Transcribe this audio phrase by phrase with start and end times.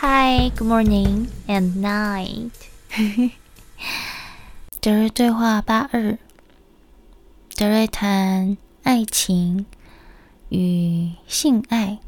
[0.00, 2.52] Hi, good morning and night。
[4.80, 6.16] 德瑞对话八二，
[7.56, 9.66] 德瑞谈爱情
[10.50, 11.98] 与性爱。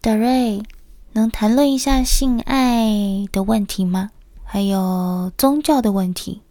[0.00, 0.62] 德瑞
[1.14, 4.12] 能谈论一下性爱的问题吗？
[4.44, 6.42] 还有宗教的问题。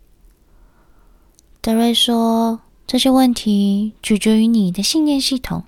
[1.62, 5.64] 德瑞说，这些问题取决于你的信念系统。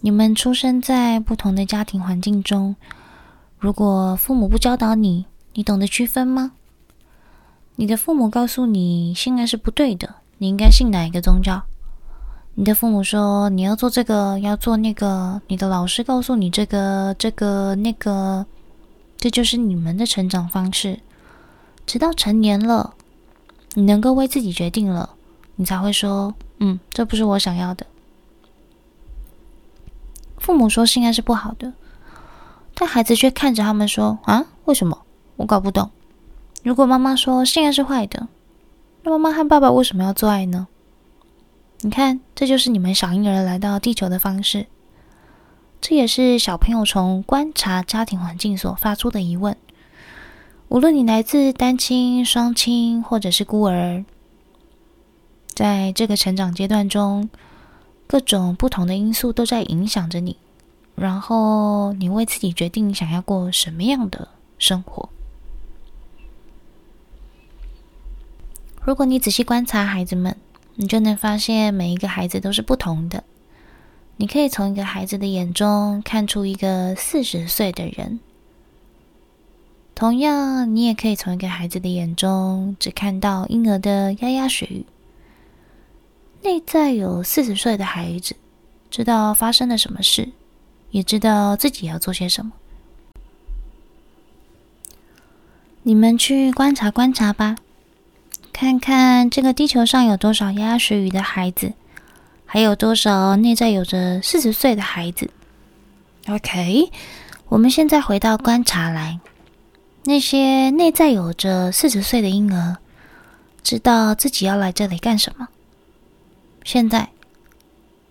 [0.00, 2.76] 你们出生在不同的家庭环境中，
[3.58, 6.52] 如果父母不教导你，你懂得区分吗？
[7.74, 11.62] 你的父母告诉你性爱是不对的，你应该信哪一个宗教？
[12.54, 18.46] 你的父母说你要做这个，要做那个，你的老师告诉你这个、这个、那个，
[19.16, 21.00] 这就是你们的成长方式。
[21.86, 22.94] 直到成年了，
[23.74, 25.10] 你能够为自己决定了，
[25.56, 27.84] 你才会说：“嗯，这不是我想要的。”
[30.48, 31.74] 父母说性爱是不好的，
[32.72, 35.02] 但孩子却看着他们说：“啊，为什么？
[35.36, 35.90] 我搞不懂。”
[36.64, 38.28] 如果妈妈说性爱是坏的，
[39.02, 40.68] 那妈妈和爸爸为什么要做爱呢？
[41.82, 44.68] 你看，这就是你们小婴儿来到地球的方式。
[45.82, 49.54] 这也是小朋友从观察家庭环境所发出的疑问。
[50.68, 54.02] 无论你来自单亲、双亲，或者是孤儿，
[55.52, 57.28] 在这个成长阶段中，
[58.08, 60.36] 各种不同的因素都在影响着你，
[60.96, 64.28] 然后你为自己决定想要过什么样的
[64.58, 65.10] 生活。
[68.82, 70.34] 如果你仔细观察孩子们，
[70.76, 73.22] 你就能发现每一个孩子都是不同的。
[74.16, 78.18] 你可以从一个孩子的眼中看出一个四十岁的人，
[79.94, 84.86] 同样，你也可以从一个孩子的眼中只看到婴儿的牙牙学语。
[86.42, 88.36] 内在有四十岁的孩子，
[88.90, 90.30] 知道发生了什么事，
[90.90, 92.52] 也知道自己要做些什么。
[95.82, 97.56] 你们去观察观察吧，
[98.52, 101.72] 看看这个地球上有多少牙牙学语的孩子，
[102.46, 105.30] 还有多少内在有着四十岁的孩子。
[106.28, 106.90] OK，
[107.48, 109.18] 我们现在回到观察来，
[110.04, 112.76] 那些内在有着四十岁的婴儿，
[113.62, 115.48] 知道自己要来这里干什么。
[116.70, 117.08] 现在，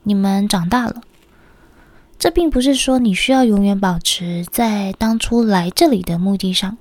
[0.02, 1.04] 你们长大了。
[2.18, 6.76] 这并不是说你需要永远保持在当初来这里的目的上。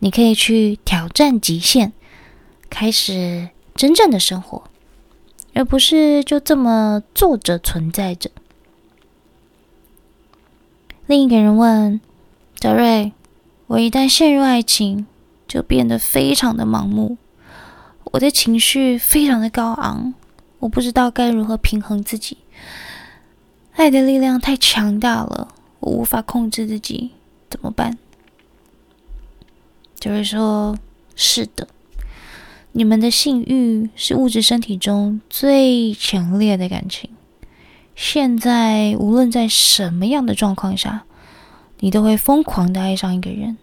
[0.00, 1.92] 你可以去挑战极限，
[2.68, 4.64] 开始真正的生活，
[5.54, 8.28] 而不是就这么坐着存在着。
[11.06, 12.00] 另一个人问
[12.58, 13.12] ：“德瑞，
[13.68, 15.06] 我一旦陷入爱情，
[15.46, 17.16] 就变得非常的盲目，
[18.06, 20.14] 我的情绪非常的高昂。”
[20.62, 22.38] 我不知道该如何平衡自己，
[23.72, 25.48] 爱的力量太强大了，
[25.80, 27.10] 我无法控制自己，
[27.50, 27.98] 怎么办？
[29.98, 30.78] 就是说，
[31.16, 31.66] 是的，
[32.70, 37.10] 你们的性欲是物质身体中最强烈的感情。
[37.96, 41.02] 现在，无论在什么样的状况下，
[41.80, 43.56] 你都会疯狂的爱上一个人，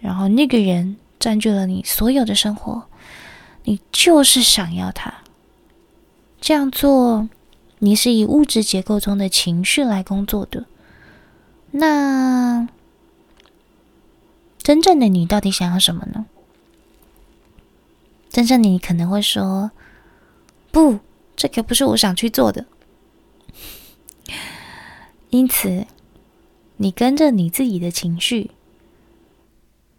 [0.00, 2.84] 然后那个人占据了你所有的生活，
[3.64, 5.12] 你就是想要他。
[6.40, 7.28] 这样做，
[7.80, 10.66] 你是以物质结构中的情绪来工作的。
[11.72, 12.68] 那
[14.58, 16.26] 真正的你到底想要什么呢？
[18.30, 19.70] 真正的你可能会说
[20.70, 20.98] ：“不，
[21.34, 22.66] 这可不是我想去做的。
[25.30, 25.86] ”因此，
[26.76, 28.50] 你跟着你自己的情绪，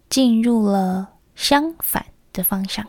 [0.08, 2.86] 进入了相反的方向。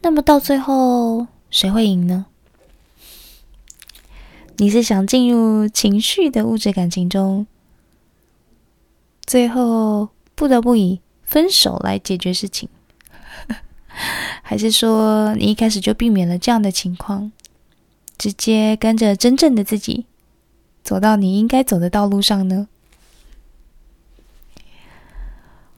[0.00, 2.26] 那么到最后，谁会赢呢？
[4.56, 7.46] 你是想进入情绪的物质感情中，
[9.26, 12.70] 最后不得不以分手来解决事情，
[14.42, 17.30] 还是说你一开始就避免了这样的情况，
[18.16, 20.06] 直接跟着真正的自己
[20.82, 22.68] 走到你应该走的道路上呢？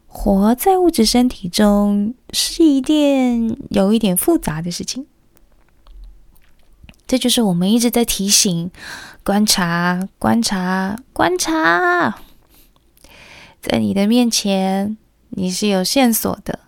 [0.06, 5.06] 活在物质身体中是一件有一点复杂的事情。
[7.06, 8.70] 这就是我们一直在提醒：
[9.22, 12.18] 观察、观察、观察。
[13.60, 14.96] 在你的面前，
[15.30, 16.60] 你是有线索的。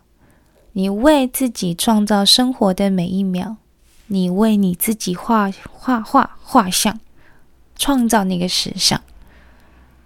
[0.72, 3.56] 你为自己创造生活的每一秒，
[4.08, 7.00] 你为你自己画画画画像，
[7.76, 9.02] 创造那个实像，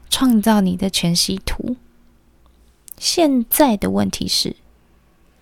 [0.08, 1.74] 创造你的全息图。
[2.96, 4.54] 现在的问题是，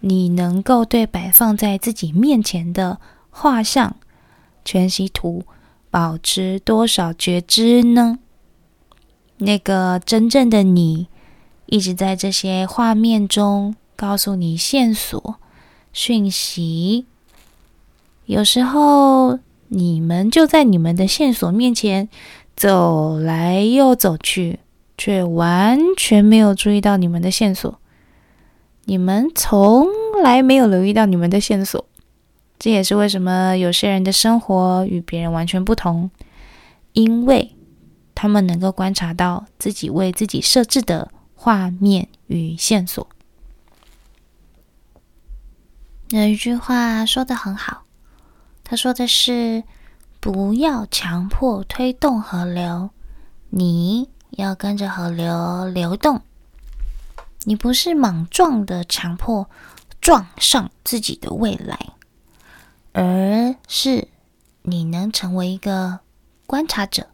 [0.01, 2.99] 你能够对摆放在自己面前的
[3.29, 3.97] 画像，
[4.71, 5.45] 全息图，
[5.91, 8.19] 保持多少觉知呢？
[9.39, 11.07] 那个真正的你
[11.65, 15.37] 一直在这些画面中告诉你线索、
[15.95, 17.07] 讯息。
[18.27, 19.39] 有时候
[19.69, 22.11] 你们就在你们的线索面前
[22.55, 24.59] 走来又走去，
[24.99, 27.79] 却完全没有注意到你们的线索。
[28.85, 29.87] 你们从
[30.23, 31.87] 来没有留意到你们的线索。
[32.59, 36.11] 这也是为什么有些人的生活与别人完全不同，
[36.93, 37.55] 因为
[38.15, 43.07] 他们能够观察到自己为自己设置的画面与线索。
[46.09, 47.85] 有一句话说的很好，
[48.65, 49.63] 他说的是
[50.19, 52.91] ：“不要强迫推动河流，
[53.51, 56.23] 你要跟着河流流动。
[57.45, 59.49] 你不是莽撞的强迫
[60.01, 61.79] 撞上自己的未来。”
[62.93, 64.09] 而是
[64.63, 66.01] 你能成为一个
[66.47, 67.09] 观察者。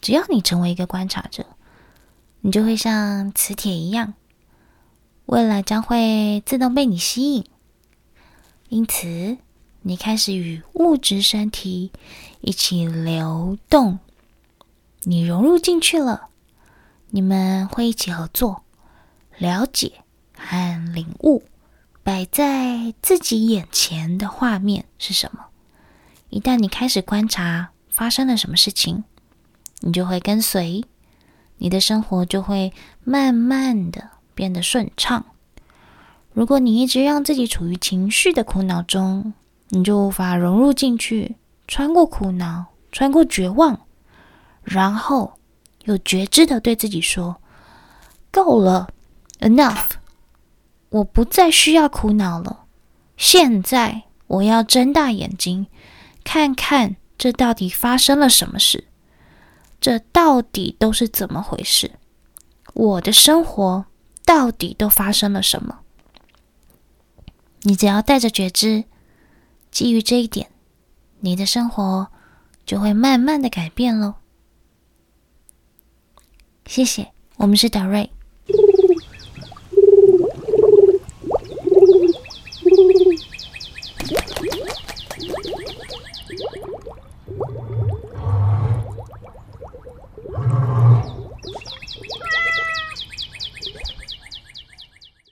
[0.00, 1.46] 只要你成为一个观察者，
[2.40, 4.12] 你就会像磁铁一样，
[5.24, 7.46] 未来将会自动被你吸引。
[8.68, 9.38] 因此，
[9.80, 11.90] 你开始与物质身体
[12.42, 13.98] 一起流动，
[15.04, 16.28] 你融入进去了。
[17.08, 18.62] 你们会一起合作，
[19.38, 20.02] 了解
[20.36, 21.44] 和领悟。
[22.04, 25.46] 摆在自己眼前的画面是什么？
[26.28, 29.04] 一旦你开始观察发生了什么事情，
[29.80, 30.84] 你就会跟随，
[31.56, 32.74] 你的生活就会
[33.04, 35.24] 慢慢的变得顺畅。
[36.34, 39.32] 如果你一直让自己处于情绪的苦恼中，
[39.70, 41.36] 你就无法融入进去，
[41.66, 43.80] 穿过苦恼，穿过绝望，
[44.62, 45.32] 然后
[45.84, 47.36] 有觉知的对自己说
[48.30, 48.88] ：“够了
[49.40, 49.92] ，enough。”
[50.94, 52.66] 我不再需要苦恼了。
[53.16, 55.66] 现在我要睁大眼睛，
[56.22, 58.86] 看看这到底发生了什么事，
[59.80, 61.92] 这到底都是怎么回事？
[62.74, 63.86] 我的生活
[64.24, 65.80] 到底都发生了什么？
[67.62, 68.84] 你只要带着觉知，
[69.72, 70.48] 基于这一点，
[71.20, 72.06] 你的生活
[72.64, 74.14] 就会慢慢的改变喽。
[76.66, 78.13] 谢谢，我们是达瑞。